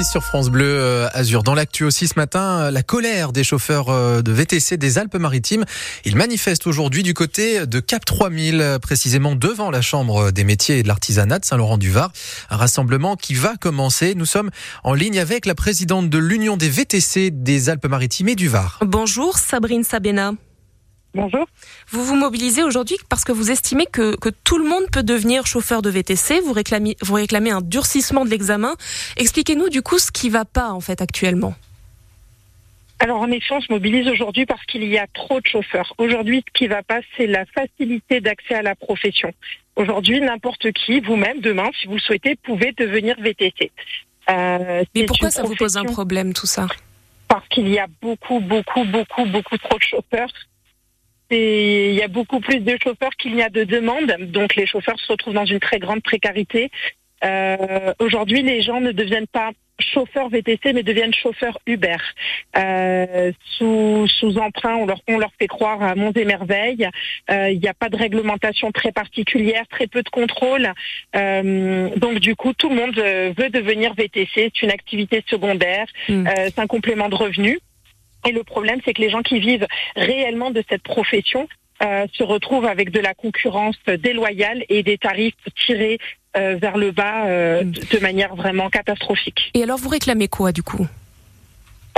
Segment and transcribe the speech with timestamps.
[0.00, 1.42] Sur France Bleu euh, Azur.
[1.42, 5.66] Dans l'actu aussi ce matin, euh, la colère des chauffeurs euh, de VTC des Alpes-Maritimes.
[6.06, 10.82] Ils manifestent aujourd'hui du côté de Cap 3000, précisément devant la Chambre des métiers et
[10.82, 12.10] de l'artisanat de Saint-Laurent-du-Var.
[12.48, 14.14] Un rassemblement qui va commencer.
[14.14, 14.50] Nous sommes
[14.82, 18.78] en ligne avec la présidente de l'Union des VTC des Alpes-Maritimes et du Var.
[18.80, 20.32] Bonjour Sabrine Sabena.
[21.14, 21.46] Bonjour.
[21.90, 25.46] Vous vous mobilisez aujourd'hui parce que vous estimez que, que, tout le monde peut devenir
[25.46, 26.40] chauffeur de VTC.
[26.40, 28.74] Vous réclamez, vous réclamez un durcissement de l'examen.
[29.18, 31.54] Expliquez-nous du coup ce qui va pas en fait actuellement.
[32.98, 35.92] Alors en effet, on se mobilise aujourd'hui parce qu'il y a trop de chauffeurs.
[35.98, 39.32] Aujourd'hui, ce qui va pas, c'est la facilité d'accès à la profession.
[39.76, 43.70] Aujourd'hui, n'importe qui, vous-même, demain, si vous le souhaitez, pouvez devenir VTC.
[44.30, 46.68] Euh, Mais pourquoi ça vous pose un problème tout ça?
[47.28, 50.28] Parce qu'il y a beaucoup, beaucoup, beaucoup, beaucoup trop de chauffeurs
[51.36, 54.98] il y a beaucoup plus de chauffeurs qu'il n'y a de demandes, donc les chauffeurs
[54.98, 56.70] se retrouvent dans une très grande précarité.
[57.24, 61.96] Euh, Aujourd'hui, les gens ne deviennent pas chauffeurs VTC, mais deviennent chauffeurs Uber.
[62.56, 66.88] Euh, sous, sous emprunt, on leur, on leur fait croire à monts et merveilles.
[67.30, 70.72] Euh, il n'y a pas de réglementation très particulière, très peu de contrôle.
[71.16, 74.28] Euh, donc du coup, tout le monde veut devenir VTC.
[74.34, 76.26] C'est une activité secondaire, mm.
[76.26, 77.58] euh, c'est un complément de revenu.
[78.26, 81.48] Et le problème, c'est que les gens qui vivent réellement de cette profession
[81.82, 85.34] euh, se retrouvent avec de la concurrence déloyale et des tarifs
[85.66, 85.98] tirés
[86.36, 87.70] euh, vers le bas euh, mm.
[87.70, 89.50] de manière vraiment catastrophique.
[89.54, 90.86] Et alors, vous réclamez quoi du coup?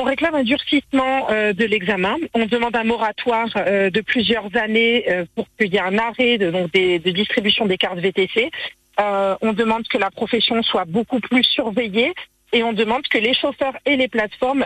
[0.00, 2.16] On réclame un durcissement euh, de l'examen.
[2.32, 6.38] On demande un moratoire euh, de plusieurs années euh, pour qu'il y ait un arrêt
[6.38, 8.50] de, donc des, de distribution des cartes VTC.
[8.98, 12.14] on demande que la profession soit beaucoup plus surveillée
[12.54, 14.64] et on demande que les chauffeurs et les plateformes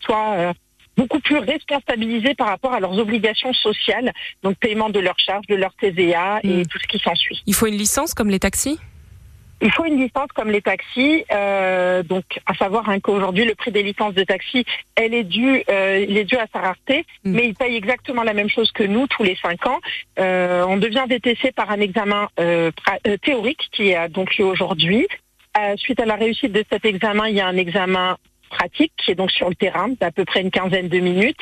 [0.00, 0.52] soient
[0.96, 4.12] beaucoup plus responsabilisés par rapport à leurs obligations sociales,
[4.42, 6.66] donc paiement de leurs charges, de leur TVA et hmm.
[6.66, 7.42] tout ce qui s'ensuit.
[7.46, 8.78] Il faut une licence comme les taxis?
[9.64, 13.70] Il faut une licence comme les taxis, euh, donc à savoir hein, qu'aujourd'hui le prix
[13.70, 14.64] des licences de taxi,
[14.96, 17.32] elle est due, euh, il est dû à sa rareté, hmm.
[17.32, 19.78] mais il paye exactement la même chose que nous tous les cinq ans.
[20.18, 22.72] Euh, on devient VTC par un examen euh,
[23.06, 25.06] euh, théorique qui a donc lieu aujourd'hui.
[25.58, 28.16] Euh, suite à la réussite de cet examen, il y a un examen
[28.52, 31.40] pratique qui est donc sur le terrain d'à peu près une quinzaine de minutes.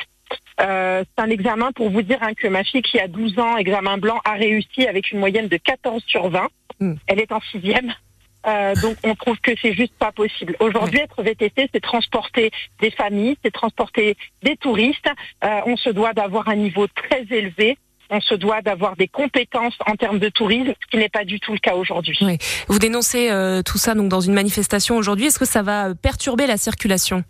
[0.61, 3.57] Euh, c'est un examen pour vous dire hein, que ma fille qui a 12 ans,
[3.57, 6.47] examen blanc, a réussi avec une moyenne de 14 sur 20.
[6.79, 6.93] Hmm.
[7.07, 7.93] Elle est en sixième.
[8.47, 10.55] Euh, donc on trouve que c'est juste pas possible.
[10.59, 15.09] Aujourd'hui, être VTC, c'est transporter des familles, c'est transporter des touristes.
[15.43, 17.77] Euh, on se doit d'avoir un niveau très élevé
[18.11, 21.39] on se doit d'avoir des compétences en termes de tourisme, ce qui n'est pas du
[21.39, 22.17] tout le cas aujourd'hui.
[22.21, 22.37] Oui.
[22.67, 25.27] Vous dénoncez euh, tout ça donc dans une manifestation aujourd'hui.
[25.27, 27.23] Est-ce que ça va perturber la circulation?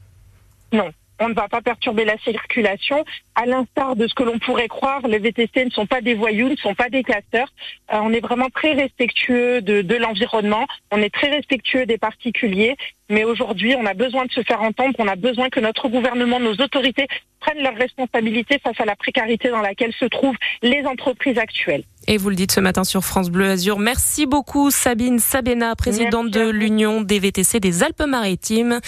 [0.74, 0.90] Non
[1.21, 3.05] on ne va pas perturber la circulation.
[3.35, 6.49] À l'instar de ce que l'on pourrait croire, les VTC ne sont pas des voyous,
[6.49, 7.53] ne sont pas des casseurs.
[7.93, 12.75] Euh, on est vraiment très respectueux de, de l'environnement, on est très respectueux des particuliers,
[13.09, 16.39] mais aujourd'hui, on a besoin de se faire entendre, on a besoin que notre gouvernement,
[16.39, 17.07] nos autorités
[17.41, 21.83] prennent leurs responsabilités face à la précarité dans laquelle se trouvent les entreprises actuelles.
[22.07, 23.79] Et vous le dites ce matin sur France Bleu Azur.
[23.79, 28.79] Merci beaucoup Sabine Sabena, présidente de l'Union des VTC des Alpes-Maritimes.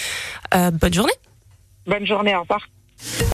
[0.54, 1.12] Euh, bonne journée.
[1.86, 2.66] Bonne journée, au revoir.